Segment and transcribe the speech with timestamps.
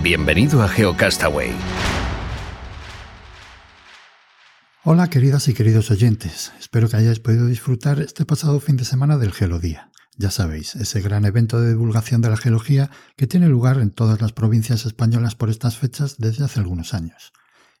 [0.00, 1.52] Bienvenido a GeoCastaway.
[4.84, 9.18] Hola queridas y queridos oyentes, espero que hayáis podido disfrutar este pasado fin de semana
[9.18, 9.90] del Geolodía.
[10.16, 14.20] Ya sabéis, ese gran evento de divulgación de la geología que tiene lugar en todas
[14.22, 17.32] las provincias españolas por estas fechas desde hace algunos años.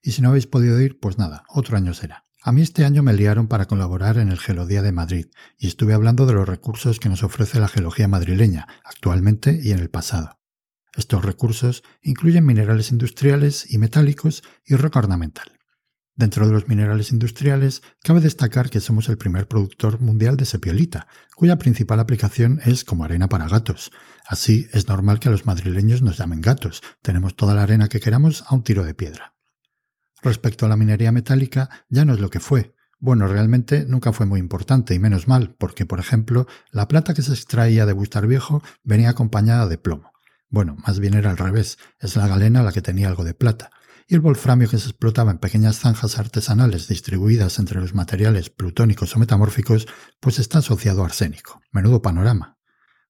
[0.02, 2.26] Y si no habéis podido ir, pues nada, otro año será.
[2.42, 5.26] A mí este año me liaron para colaborar en el Geolodía de Madrid
[5.58, 9.78] y estuve hablando de los recursos que nos ofrece la geología madrileña, actualmente y en
[9.78, 10.41] el pasado.
[10.94, 15.52] Estos recursos incluyen minerales industriales y metálicos y roca ornamental.
[16.14, 21.06] Dentro de los minerales industriales, cabe destacar que somos el primer productor mundial de sepiolita,
[21.34, 23.90] cuya principal aplicación es como arena para gatos.
[24.26, 28.00] Así es normal que a los madrileños nos llamen gatos, tenemos toda la arena que
[28.00, 29.34] queramos a un tiro de piedra.
[30.20, 32.74] Respecto a la minería metálica, ya no es lo que fue.
[33.00, 37.22] Bueno, realmente nunca fue muy importante y menos mal, porque por ejemplo, la plata que
[37.22, 40.11] se extraía de Bustar Viejo venía acompañada de plomo.
[40.52, 43.70] Bueno, más bien era al revés, es la galena la que tenía algo de plata,
[44.06, 49.16] y el wolframio que se explotaba en pequeñas zanjas artesanales distribuidas entre los materiales plutónicos
[49.16, 49.88] o metamórficos,
[50.20, 51.62] pues está asociado a arsénico.
[51.72, 52.58] Menudo panorama.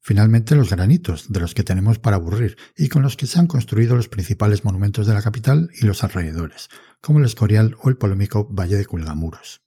[0.00, 3.48] Finalmente los granitos, de los que tenemos para aburrir, y con los que se han
[3.48, 6.68] construido los principales monumentos de la capital y los alrededores,
[7.00, 9.61] como el Escorial o el polémico Valle de Culgamuros.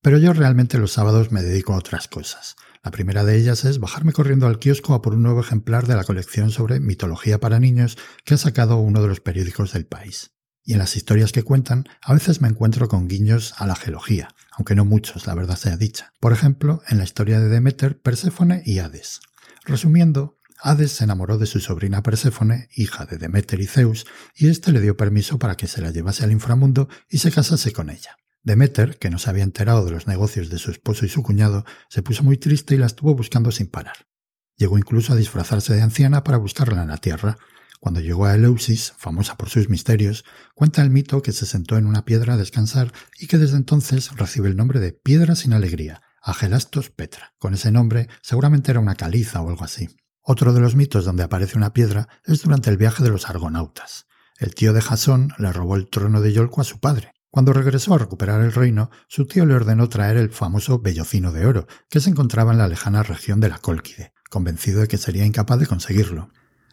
[0.00, 2.56] Pero yo realmente los sábados me dedico a otras cosas.
[2.84, 5.96] La primera de ellas es bajarme corriendo al kiosco a por un nuevo ejemplar de
[5.96, 10.30] la colección sobre mitología para niños que ha sacado uno de los periódicos del país.
[10.64, 14.28] Y en las historias que cuentan, a veces me encuentro con guiños a la geología,
[14.52, 16.12] aunque no muchos, la verdad sea dicha.
[16.20, 19.20] Por ejemplo, en la historia de Demeter, Perséfone y Hades.
[19.64, 24.70] Resumiendo, Hades se enamoró de su sobrina Perséfone, hija de Demeter y Zeus, y éste
[24.70, 28.16] le dio permiso para que se la llevase al inframundo y se casase con ella.
[28.48, 31.64] Demeter, que no se había enterado de los negocios de su esposo y su cuñado,
[31.90, 34.08] se puso muy triste y la estuvo buscando sin parar.
[34.56, 37.36] Llegó incluso a disfrazarse de anciana para buscarla en la tierra.
[37.78, 41.86] Cuando llegó a Eleusis, famosa por sus misterios, cuenta el mito que se sentó en
[41.86, 46.00] una piedra a descansar y que desde entonces recibe el nombre de Piedra sin Alegría,
[46.22, 47.34] Agelastos Petra.
[47.38, 49.90] Con ese nombre seguramente era una caliza o algo así.
[50.22, 54.06] Otro de los mitos donde aparece una piedra es durante el viaje de los argonautas.
[54.38, 57.94] El tío de Jasón le robó el trono de Yolco a su padre, cuando regresó
[57.94, 62.00] a recuperar el reino, su tío le ordenó traer el famoso vellocino de oro, que
[62.00, 65.68] se encontraba en la lejana región de la Cólquide, convencido de que sería incapaz de
[65.68, 66.30] conseguirlo.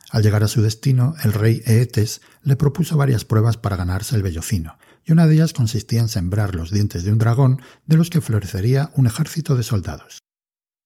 [0.09, 4.23] Al llegar a su destino, el rey Eetes le propuso varias pruebas para ganarse el
[4.23, 8.09] vellocino, y una de ellas consistía en sembrar los dientes de un dragón de los
[8.09, 10.23] que florecería un ejército de soldados.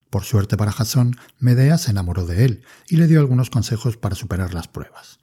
[0.10, 4.16] Por suerte para Jasón, Medea se enamoró de él y le dio algunos consejos para
[4.16, 5.20] superar las pruebas.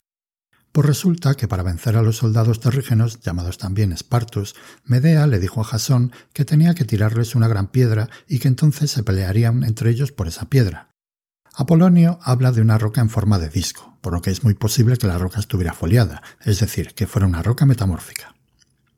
[0.76, 4.54] Pues resulta que para vencer a los soldados terrígenos, llamados también espartos,
[4.84, 8.91] Medea le dijo a Jasón que tenía que tirarles una gran piedra y que entonces
[8.91, 10.91] se pelearían entre ellos por esa piedra.
[11.54, 14.98] Apolonio habla de una roca en forma de disco, por lo que es muy posible
[14.98, 18.34] que la roca estuviera foliada, es decir, que fuera una roca metamórfica.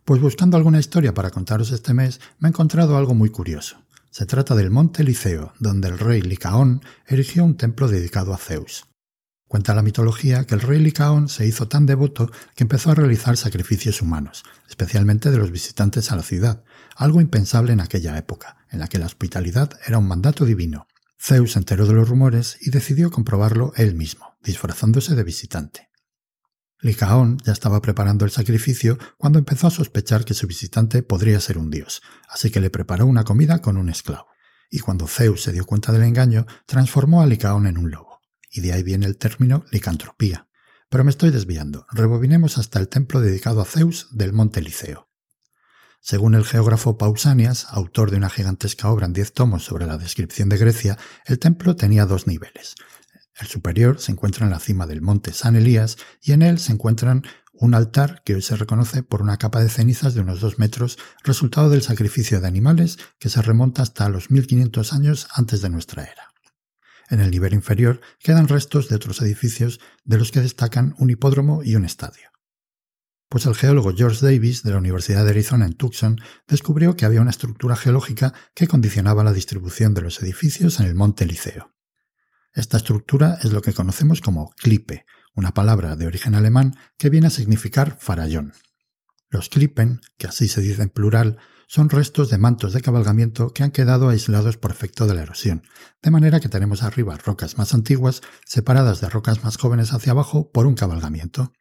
[0.05, 3.77] Pues buscando alguna historia para contaros este mes, me he encontrado algo muy curioso.
[4.11, 8.88] Se trata del monte Liceo, donde el rey Licaón erigió un templo dedicado a Zeus.
[9.49, 13.39] Cuenta la mitología que el rey Licaón se hizo tan devoto que empezó a realizar
[13.39, 16.65] sacrificios humanos, especialmente de los visitantes a la ciudad,
[16.95, 20.87] algo impensable en aquella época, en la que la hospitalidad era un mandato divino.
[21.19, 25.89] Zeus se enteró de los rumores y decidió comprobarlo él mismo, disfrazándose de visitante.
[26.81, 31.57] Licaón ya estaba preparando el sacrificio cuando empezó a sospechar que su visitante podría ser
[31.57, 34.27] un dios, así que le preparó una comida con un esclavo.
[34.71, 38.08] Y cuando Zeus se dio cuenta del engaño, transformó a Licaón en un lobo
[38.51, 40.49] y de ahí viene el término licantropía.
[40.89, 41.87] Pero me estoy desviando.
[41.91, 45.09] Rebobinemos hasta el templo dedicado a Zeus del monte Liceo.
[46.01, 50.49] Según el geógrafo Pausanias, autor de una gigantesca obra en diez tomos sobre la descripción
[50.49, 50.97] de Grecia,
[51.27, 52.77] el templo tenía dos niveles.
[53.39, 56.73] El superior se encuentra en la cima del monte San Elías y en él se
[56.73, 60.59] encuentran un altar que hoy se reconoce por una capa de cenizas de unos dos
[60.59, 65.71] metros, resultado del sacrificio de animales que se remonta hasta los 1500 años antes de
[65.71, 66.33] nuestra era.
[67.09, 71.63] En el nivel inferior quedan restos de otros edificios de los que destacan un hipódromo
[71.63, 72.29] y un estadio.
[73.29, 77.21] Pues el geólogo George Davis de la Universidad de Arizona en Tucson descubrió que había
[77.21, 81.75] una estructura geológica que condicionaba la distribución de los edificios en el monte Liceo.
[82.55, 87.27] Esta estructura es lo que conocemos como clipe, una palabra de origen alemán que viene
[87.27, 88.55] a significar farallón.
[89.29, 91.39] Los klippen, que así se dice en plural,
[91.69, 95.63] son restos de mantos de cabalgamiento que han quedado aislados por efecto de la erosión,
[96.03, 100.51] de manera que tenemos arriba rocas más antiguas separadas de rocas más jóvenes hacia abajo
[100.51, 101.53] por un cabalgamiento.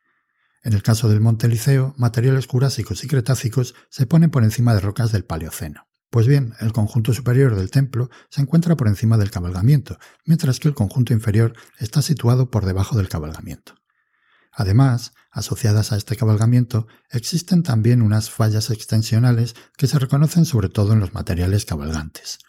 [0.63, 4.79] En el caso del Monte Liceo, materiales jurásicos y cretácicos se ponen por encima de
[4.79, 5.87] rocas del Paleoceno.
[6.09, 10.69] Pues bien, el conjunto superior del templo se encuentra por encima del cabalgamiento, mientras que
[10.69, 13.75] el conjunto inferior está situado por debajo del cabalgamiento.
[14.59, 20.93] Además, asociadas a este cabalgamiento, existen también unas fallas extensionales que se reconocen sobre todo
[20.93, 22.39] en los materiales cabalgantes.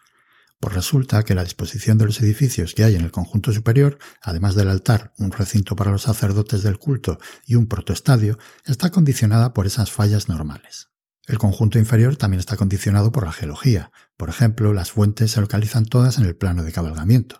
[0.58, 4.54] Pues resulta que la disposición de los edificios que hay en el conjunto superior, además
[4.54, 9.66] del altar, un recinto para los sacerdotes del culto y un protoestadio, está condicionada por
[9.66, 10.88] esas fallas normales.
[11.26, 13.92] El conjunto inferior también está condicionado por la geología.
[14.16, 17.38] Por ejemplo, las fuentes se localizan todas en el plano de cabalgamiento.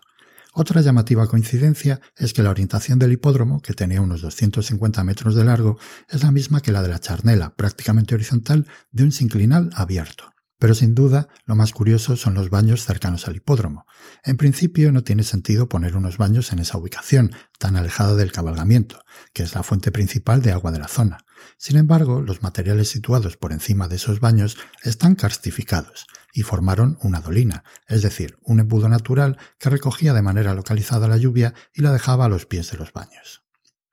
[0.53, 5.43] Otra llamativa coincidencia es que la orientación del hipódromo, que tenía unos 250 metros de
[5.43, 5.77] largo,
[6.09, 10.33] es la misma que la de la charnela, prácticamente horizontal, de un sinclinal abierto.
[10.57, 13.85] Pero sin duda, lo más curioso son los baños cercanos al hipódromo.
[14.23, 19.01] En principio no tiene sentido poner unos baños en esa ubicación, tan alejada del cabalgamiento,
[19.33, 21.19] que es la fuente principal de agua de la zona.
[21.57, 27.21] Sin embargo, los materiales situados por encima de esos baños están karstificados y formaron una
[27.21, 31.91] dolina, es decir, un embudo natural que recogía de manera localizada la lluvia y la
[31.91, 33.43] dejaba a los pies de los baños.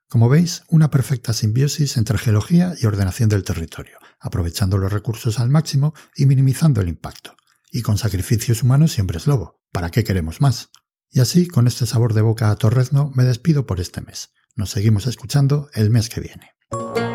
[0.09, 5.49] Como veis, una perfecta simbiosis entre geología y ordenación del territorio, aprovechando los recursos al
[5.49, 7.35] máximo y minimizando el impacto.
[7.71, 9.61] Y con sacrificios humanos siempre es lobo.
[9.73, 10.69] ¿Para qué queremos más?
[11.09, 14.31] Y así, con este sabor de boca a Torrezno, me despido por este mes.
[14.55, 17.06] Nos seguimos escuchando el mes que viene.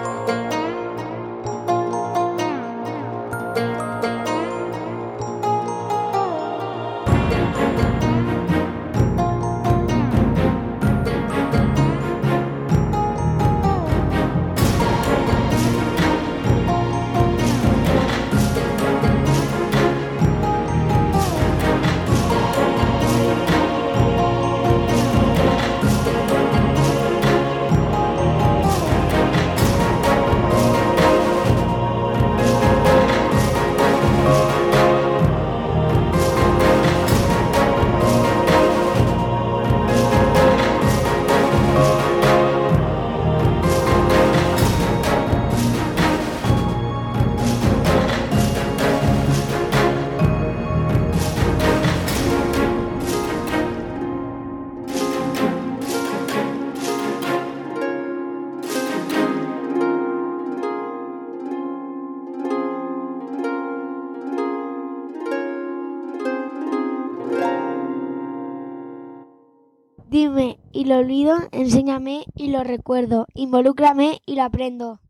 [70.72, 75.00] Y lo olvido, enséñame y lo recuerdo, involúcrame y lo aprendo.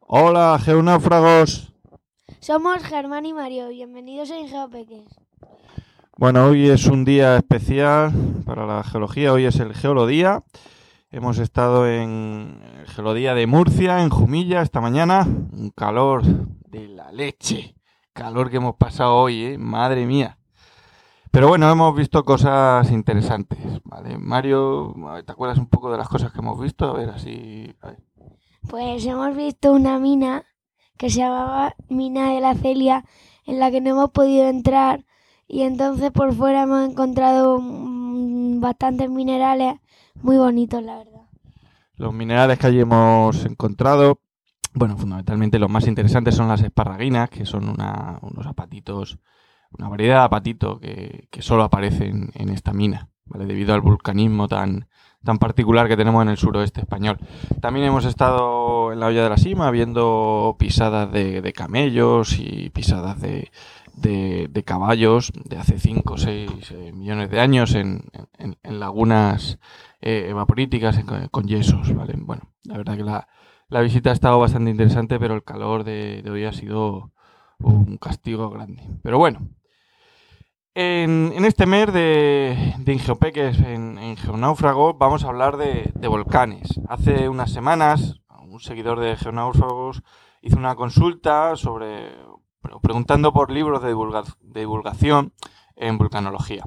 [0.00, 1.72] Hola, geonáufragos.
[2.40, 5.08] Somos Germán y Mario, bienvenidos a Geopeques.
[6.16, 8.12] Bueno, hoy es un día especial
[8.44, 10.44] para la geología, hoy es el Geolodía.
[11.10, 15.24] Hemos estado en el Geolodía de Murcia, en Jumilla, esta mañana.
[15.24, 17.74] Un calor de la leche.
[18.12, 19.58] Calor que hemos pasado hoy, ¿eh?
[19.58, 20.35] Madre mía.
[21.36, 24.16] Pero bueno, hemos visto cosas interesantes, ¿vale?
[24.16, 24.94] Mario,
[25.26, 26.88] ¿te acuerdas un poco de las cosas que hemos visto?
[26.88, 27.76] A ver, así...
[28.70, 30.46] Pues hemos visto una mina
[30.96, 33.04] que se llamaba Mina de la Celia,
[33.44, 35.04] en la que no hemos podido entrar
[35.46, 39.74] y entonces por fuera hemos encontrado mm, bastantes minerales
[40.22, 41.26] muy bonitos, la verdad.
[41.96, 44.20] Los minerales que allí hemos encontrado,
[44.72, 49.18] bueno, fundamentalmente los más interesantes son las esparraguinas, que son unos zapatitos
[49.70, 53.46] una variedad de apatito que, que solo aparece en, esta mina, ¿vale?
[53.46, 54.88] debido al vulcanismo tan,
[55.26, 57.18] tan particular que tenemos en el suroeste español.
[57.60, 63.20] También hemos estado en la olla de la cima viendo pisadas de, camellos y pisadas
[63.20, 63.50] de,
[63.96, 68.04] de, caballos de hace 5 o 6 eh, millones de años en,
[68.62, 69.58] lagunas
[70.00, 70.98] eh, evaporíticas
[71.30, 71.94] con yesos.
[71.94, 72.14] ¿vale?
[72.16, 73.28] Bueno, la verdad que la,
[73.68, 77.12] la, visita ha estado bastante interesante, pero el calor de, hoy ha sido
[77.58, 78.82] un castigo grande.
[79.02, 79.40] Pero bueno,
[80.78, 86.80] en, este mes de, de Ingeopeques, en, en Geonáufrago, vamos a hablar de, volcanes.
[86.86, 90.02] Hace unas semanas, un seguidor de Geonáufragos
[90.42, 92.10] hizo una consulta sobre,
[92.82, 93.96] preguntando por libros de,
[94.60, 95.32] divulgación
[95.76, 96.64] en vulcanología.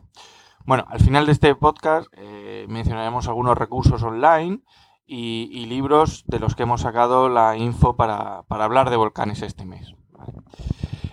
[0.65, 4.63] Bueno, al final de este podcast eh, mencionaremos algunos recursos online
[5.05, 9.93] y, libros de los que hemos sacado la info para, hablar de volcanes este mes.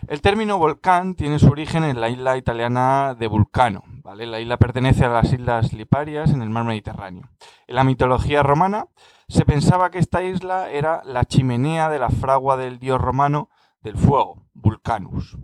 [0.08, 3.82] El término volcán tiene su origen en la isla italiana de Vulcano.
[4.04, 4.26] ¿vale?
[4.26, 7.28] La isla pertenece a las islas Liparias en el mar Mediterráneo.
[7.66, 8.86] En la mitología romana
[9.28, 13.50] se pensaba que esta isla era la chimenea de la fragua del dios romano
[13.82, 15.36] del fuego, Vulcanus.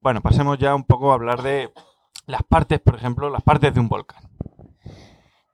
[0.00, 1.72] Bueno, pasemos ya un poco a hablar de
[2.26, 4.22] las partes, por ejemplo, las partes de un volcán.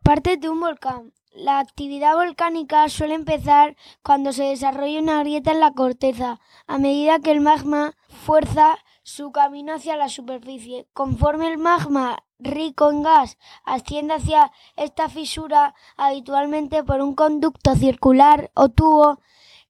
[0.03, 1.13] Partes de un volcán.
[1.39, 7.21] La actividad volcánica suele empezar cuando se desarrolla una grieta en la corteza, a medida
[7.21, 10.89] que el magma fuerza su camino hacia la superficie.
[10.93, 18.51] Conforme el magma rico en gas asciende hacia esta fisura, habitualmente por un conducto circular
[18.55, 19.21] o tubo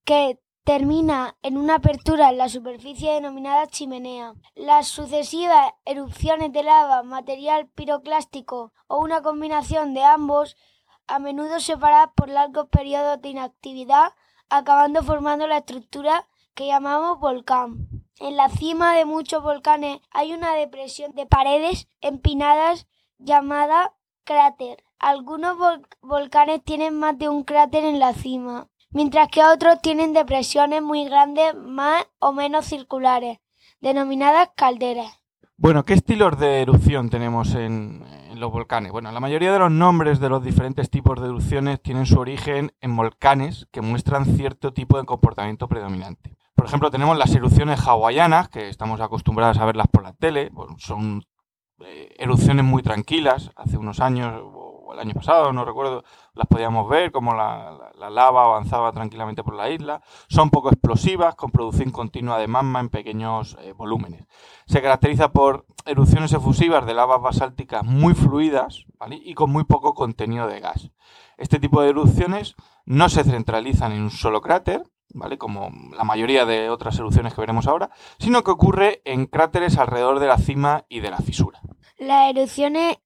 [0.04, 4.32] que termina en una apertura en la superficie denominada chimenea.
[4.54, 10.56] Las sucesivas erupciones de lava, material piroclástico o una combinación de ambos,
[11.08, 14.12] a menudo separadas por largos periodos de inactividad,
[14.48, 17.88] acabando formando la estructura que llamamos volcán.
[18.20, 22.86] En la cima de muchos volcanes hay una depresión de paredes empinadas
[23.18, 24.84] llamada cráter.
[24.98, 25.56] Algunos
[26.00, 31.04] volcanes tienen más de un cráter en la cima mientras que otros tienen depresiones muy
[31.04, 33.38] grandes, más o menos circulares,
[33.80, 35.18] denominadas calderas.
[35.56, 38.04] Bueno, ¿qué estilos de erupción tenemos en,
[38.38, 38.92] los volcanes?
[38.92, 42.72] Bueno, la mayoría de los nombres de los diferentes tipos de erupciones tienen su origen
[42.80, 46.36] en volcanes que muestran cierto tipo de comportamiento predominante.
[46.54, 50.50] Por ejemplo, tenemos las erupciones hawaianas, que estamos acostumbrados a verlas por la tele.
[50.78, 51.22] son
[51.80, 53.50] eh, erupciones muy tranquilas.
[53.54, 54.42] Hace unos años
[54.92, 56.04] el año pasado, no recuerdo,
[56.34, 60.02] las podíamos ver, como la, lava avanzaba tranquilamente por la isla.
[60.28, 64.24] Son poco explosivas, con producción continua de magma en pequeños eh, volúmenes.
[64.66, 70.46] Se caracteriza por erupciones efusivas de lavas basálticas muy fluidas y con muy poco contenido
[70.46, 70.90] de gas.
[71.36, 74.82] Este tipo de erupciones no se centralizan en un solo cráter,
[75.14, 75.38] ¿vale?
[75.38, 80.20] Como la mayoría de otras erupciones que veremos ahora, sino que ocurre en cráteres alrededor
[80.20, 81.60] de la cima y de la fisura.
[81.98, 82.98] Las erupciones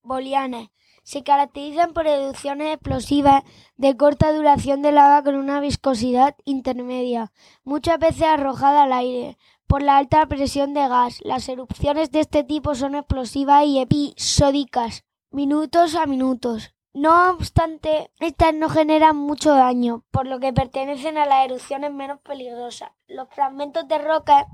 [0.00, 0.70] estrombolianas
[1.02, 3.42] se caracterizan por erupciones explosivas
[3.76, 7.32] de corta duración de lava con una viscosidad intermedia,
[7.64, 11.20] muchas veces arrojada al aire por la alta presión de gas.
[11.22, 16.74] Las erupciones de este tipo son explosivas y episódicas, minutos a minutos.
[16.92, 22.20] No obstante, estas no generan mucho daño, por lo que pertenecen a las erupciones menos
[22.20, 22.90] peligrosas.
[23.06, 24.46] Los fragmentos de roca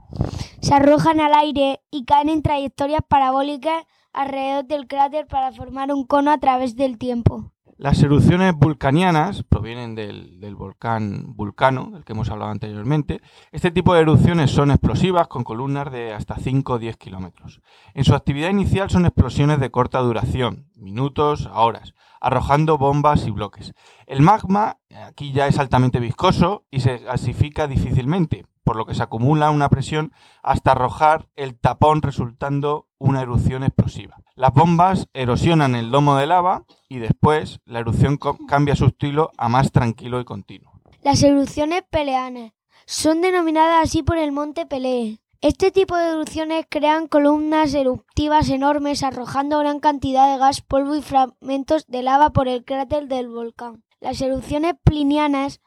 [0.60, 3.84] se arrojan al aire y caen en trayectorias parabólicas
[4.16, 7.52] alrededor del cráter para formar un cono a través del tiempo.
[7.78, 13.20] Las erupciones vulcanianas provienen del, volcán Vulcano, del que hemos hablado anteriormente.
[13.52, 17.60] Este tipo de erupciones son explosivas con columnas de hasta 5 o 10 kilómetros.
[17.92, 23.30] En su actividad inicial son explosiones de corta duración, minutos a horas, arrojando bombas y
[23.30, 23.74] bloques.
[24.06, 29.02] El magma aquí ya es altamente viscoso y se gasifica difícilmente, por lo que se
[29.04, 34.16] acumula una presión hasta arrojar el tapón resultando una erupción explosiva.
[34.34, 38.18] Las bombas erosionan el domo de lava y después la erupción
[38.48, 40.72] cambia su estilo a más tranquilo y continuo.
[41.02, 42.54] Las erupciones peleanas
[42.86, 45.20] son denominadas así por el monte Pelee.
[45.40, 51.02] Este tipo de erupciones crean columnas eruptivas enormes arrojando gran cantidad de gas, polvo y
[51.02, 53.84] fragmentos de lava por el cráter del volcán.
[54.00, 55.60] Las erupciones plinianas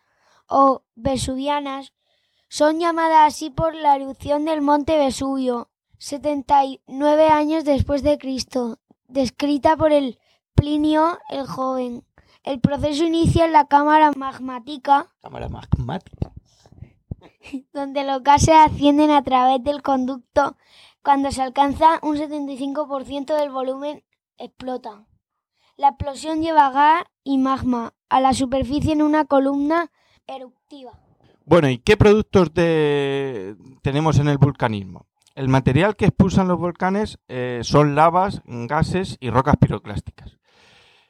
[0.50, 1.94] o vesuvianas
[2.50, 9.78] son llamadas así por la erupción del monte Vesubio, 79 años después de Cristo, descrita
[9.78, 10.20] por el
[10.56, 12.04] Plinio el Joven.
[12.44, 16.34] El proceso inicia en la cámara magmática, cámara magmática,
[17.74, 20.58] donde los gases ascienden a través del conducto.
[21.04, 24.04] Cuando se alcanza un 75% del volumen,
[24.38, 25.06] explota.
[25.78, 29.92] La explosión lleva gas y magma a la superficie en una columna
[30.26, 31.00] eruptiva.
[31.50, 35.08] Bueno, ¿y qué productos tenemos en el vulcanismo?
[35.34, 40.38] El material que expulsan los volcanes eh, son lavas, gases y rocas piroclásticas.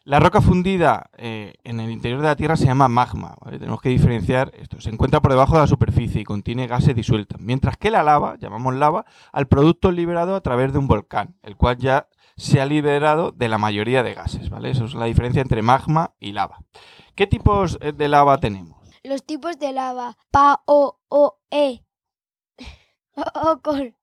[0.05, 3.36] La roca fundida eh, en el interior de la Tierra se llama magma.
[3.50, 4.79] Tenemos que diferenciar esto.
[4.79, 7.41] Se encuentra por debajo de la superficie y contiene gases disueltos.
[7.41, 11.58] Mientras que la lava, llamamos lava, al producto liberado a través de un volcán, el
[11.58, 14.50] cual ya se ha liberado de la mayoría de gases.
[14.50, 14.69] ¿vale?
[14.69, 16.60] Esa es la diferencia entre magma y lava.
[17.13, 18.78] ¿Qué tipos eh, de lava tenemos?
[19.03, 20.18] Los tipos de lava.
[20.32, 21.86] Pa, o, o, e.
[23.36, 23.96] O, con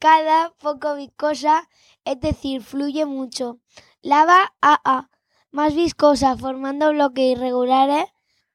[0.00, 1.68] cada poco viscosa,
[2.04, 3.60] es decir, fluye mucho.
[4.02, 5.10] Lava AA,
[5.52, 8.06] más viscosa, formando bloques irregulares,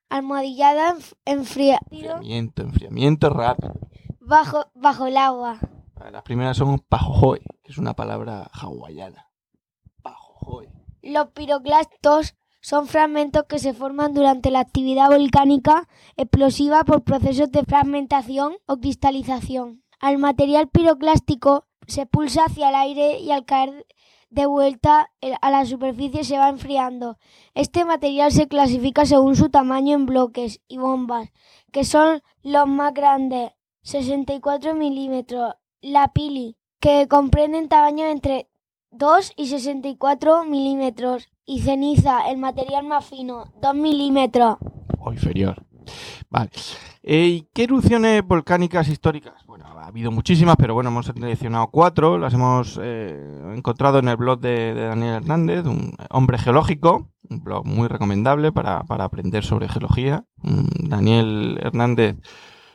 [0.10, 3.74] almohadillada, enfriamiento, enfriamiento, enfriamiento rápido.
[4.20, 5.60] Bajo, bajo el agua.
[6.12, 9.30] Las primeras son pajojoy, que es una palabra hawaiana.
[10.02, 10.70] Pajojoy.
[11.04, 17.64] Los piroclastos son fragmentos que se forman durante la actividad volcánica explosiva por procesos de
[17.64, 19.84] fragmentación o cristalización.
[20.00, 23.86] Al material piroclástico se pulsa hacia el aire y al caer
[24.32, 27.20] de vuelta a la superficie se va enfriando.
[27.54, 31.30] Este material se clasifica según su tamaño en bloques y bombas,
[31.72, 33.52] que son los más grandes,
[33.84, 38.50] 64 milímetros, la pili, que comprenden tamaños entre
[38.98, 44.58] 2 y 64 milímetros, y ceniza, el material más fino, 2 milímetros.
[45.00, 45.64] O inferior.
[46.30, 46.50] Vale.
[47.04, 49.46] Eh, ¿Y qué erupciones volcánicas históricas?
[49.46, 52.18] Bueno, ha habido muchísimas, pero bueno, hemos seleccionado cuatro.
[52.18, 57.66] Las hemos eh, encontrado en el blog de, Daniel Hernández, un hombre geológico, un blog
[57.66, 60.26] muy recomendable para, aprender sobre geología.
[60.42, 62.16] Daniel Hernández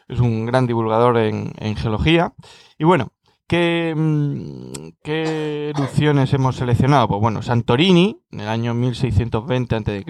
[0.07, 2.35] es un gran divulgador en, geología.
[2.79, 3.13] Y bueno,
[3.51, 7.09] ¿Qué, mm, ¿Qué, erupciones hemos seleccionado?
[7.09, 10.05] Pues bueno, Santorini, en el año 1620 a.C.,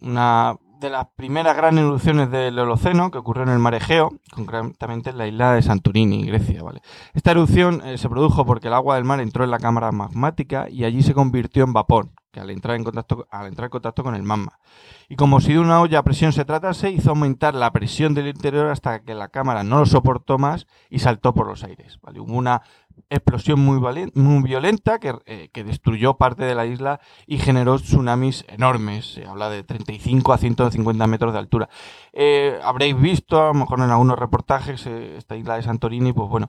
[0.00, 5.10] una de las primeras grandes erupciones del Holoceno que ocurrió en el mar Egeo, concretamente
[5.10, 6.62] en la isla de Santorini, Grecia.
[6.62, 6.80] ¿vale?
[7.14, 10.68] Esta erupción eh, se produjo porque el agua del mar entró en la cámara magmática
[10.70, 14.02] y allí se convirtió en vapor, que al entrar en contacto, al entrar en contacto
[14.02, 14.58] con el magma.
[15.08, 18.28] Y como si de una olla a presión se tratase, hizo aumentar la presión del
[18.28, 21.98] interior hasta que la cámara no lo soportó más y saltó por los aires.
[22.02, 22.20] ¿vale?
[22.20, 22.62] Hubo una
[23.10, 23.80] explosión muy,
[24.14, 29.14] muy violenta eh, que, destruyó parte de la isla y generó tsunamis enormes.
[29.14, 31.68] Se habla de 35 a 150 metros de altura.
[32.12, 36.28] Eh, habréis visto, a lo mejor en algunos reportajes, eh, esta isla de Santorini, pues
[36.28, 36.48] bueno,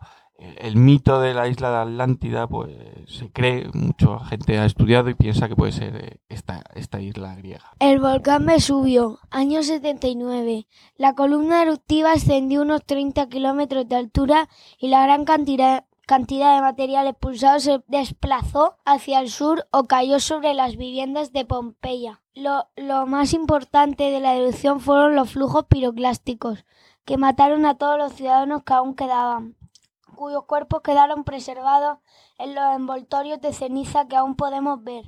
[0.57, 2.71] el mito de la isla de Atlántida, pues
[3.07, 7.73] se cree, mucha gente ha estudiado y piensa que puede ser esta, esta isla griega.
[7.79, 10.67] El volcán Vesubio, año 79.
[10.95, 16.61] La columna eruptiva ascendió unos 30 kilómetros de altura y la gran cantidad cantidad de
[16.61, 22.23] material expulsado se desplazó hacia el sur o cayó sobre las viviendas de Pompeya.
[22.33, 26.65] Lo, más importante de la erupción fueron los flujos piroclásticos,
[27.05, 29.55] que mataron a todos los ciudadanos que aún quedaban,
[30.19, 31.99] cuyos cuerpos quedaron preservados
[32.37, 35.05] en los envoltorios de ceniza que aún podemos ver.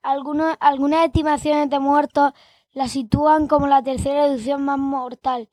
[0.00, 2.32] algunas estimaciones de muertos
[2.70, 5.48] la sitúan como la tercera erupción más mortal,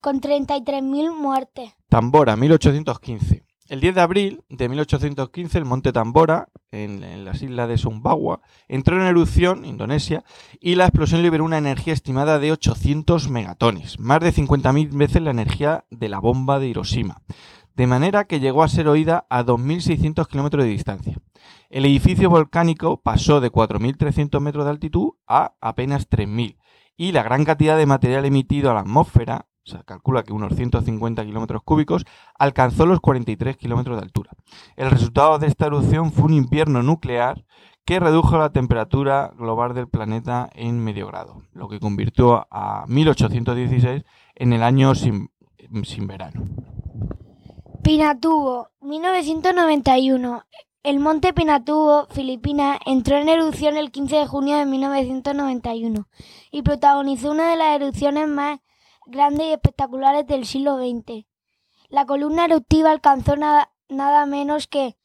[0.00, 1.72] con 33.000 muertes.
[1.88, 3.44] Tambora, 1815.
[3.68, 8.96] El 10 de abril de 1815, el monte Tambora, en, las islas de Sumbawa, entró
[8.96, 10.24] en erupción, Indonesia,
[10.58, 15.32] y la explosión liberó una energía estimada de 800 megatones, más de 50.000 veces la
[15.32, 17.20] energía de la bomba de Hiroshima,
[17.78, 21.16] de manera que llegó a ser oída a 2.600 kilómetros de distancia.
[21.70, 26.58] El edificio volcánico pasó de 4.300 metros de altitud a apenas 3.000,
[26.96, 31.24] y la gran cantidad de material emitido a la atmósfera se calcula que unos 150
[31.24, 32.04] kilómetros cúbicos,
[32.36, 34.32] alcanzó los 43 kilómetros de altura.
[34.74, 37.44] El resultado de esta erupción fue un invierno nuclear
[37.84, 44.04] que redujo la temperatura global del planeta en medio grado, lo que convirtió a 1816
[44.34, 45.30] en el año sin,
[45.84, 46.42] sin verano.
[47.82, 50.44] Pinatubo, 1991.
[50.82, 56.08] El monte Pinatubo, Filipinas, entró en erupción el 15 de junio de 1991
[56.50, 58.60] y protagonizó una de las erupciones más
[59.06, 61.26] grandes y espectaculares del siglo XX.
[61.88, 64.96] La columna eruptiva alcanzó nada, nada menos que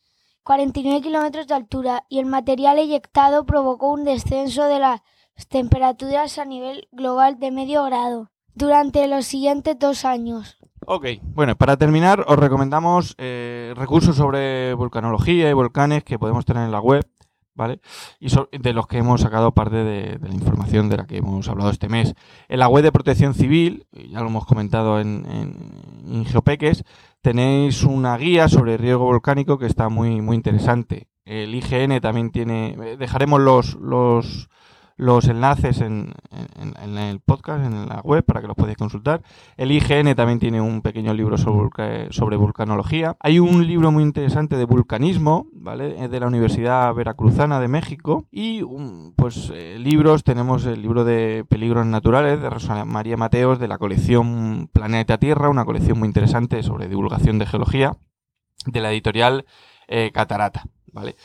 [0.44, 5.02] 49 kilómetros de altura y el material eyectado provocó un descenso de las
[5.48, 10.58] temperaturas a nivel global de medio grado durante los siguientes dos años.
[10.86, 16.64] Ok, bueno, para terminar os recomendamos eh, recursos sobre volcanología y volcanes que podemos tener
[16.64, 17.06] en la web
[17.56, 17.80] ¿vale?
[18.20, 21.70] Y de los que hemos sacado parte de, la información de la que hemos hablado
[21.70, 22.14] este mes.
[22.48, 25.26] En la web de Protección Civil, ya lo hemos comentado en,
[26.06, 26.84] en, Geopeques,
[27.22, 31.08] tenéis una guía sobre riesgo volcánico que está muy, muy interesante.
[31.26, 34.50] El IGN también tiene, dejaremos los, los
[34.96, 36.14] los enlaces en,
[36.98, 39.22] el podcast, en la web, para que los podáis consultar.
[39.58, 43.16] El IGN también tiene un pequeño libro sobre, sobre vulcanología.
[43.20, 46.04] Hay un libro muy interesante de vulcanismo, ¿vale?
[46.04, 48.28] Es de la Universidad Veracruzana de México.
[48.32, 48.64] Y,
[49.16, 53.78] pues, eh, libros, tenemos el libro de Peligros Naturales de Rosa María Mateos, de la
[53.78, 57.98] colección Planeta Tierra, una colección muy interesante sobre divulgación de geología,
[58.66, 59.46] de la editorial
[59.88, 61.16] eh, Catarata, ¿vale?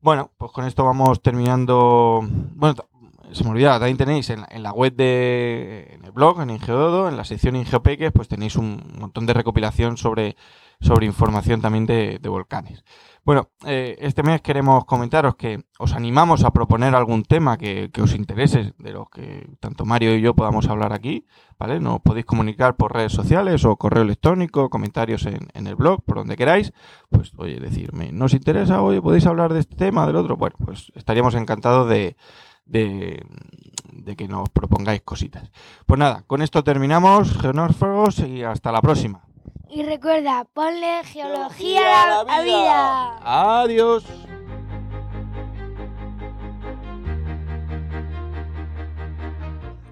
[0.00, 2.20] Bueno, pues con esto vamos terminando.
[2.54, 2.76] Bueno,
[3.32, 7.16] se me olvidaba, también tenéis en, la web de, en el blog, en Ingeodo, en
[7.16, 10.36] la sección Ingeopeques, pues tenéis un montón de recopilación sobre,
[10.80, 12.84] sobre información también de, volcanes.
[13.24, 18.14] Bueno, eh, este mes queremos comentaros que os animamos a proponer algún tema que, os
[18.14, 21.26] interese, de los que tanto Mario y yo podamos hablar aquí,
[21.58, 21.78] ¿vale?
[21.78, 26.16] Nos podéis comunicar por redes sociales o correo electrónico, comentarios en, en el blog, por
[26.18, 26.72] donde queráis.
[27.10, 28.80] Pues, oye, decirme, ¿nos interesa?
[28.80, 30.36] Oye, ¿podéis hablar de este tema, del otro?
[30.36, 32.16] Bueno, pues estaríamos encantados de
[32.68, 33.24] de,
[33.92, 35.50] de que nos propongáis cositas.
[35.86, 39.22] Pues nada, con esto terminamos, geonófagos, y hasta la próxima.
[39.70, 43.60] Y recuerda, ponle geología a la vida.
[43.60, 44.04] Adiós.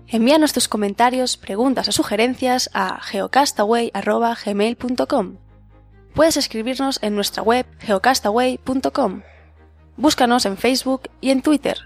[0.09, 5.37] Envíanos tus comentarios, preguntas o sugerencias a geocastaway.gmail.com.
[6.15, 9.23] Puedes escribirnos en nuestra web geocastaway.com.
[9.97, 11.86] Búscanos en Facebook y en Twitter.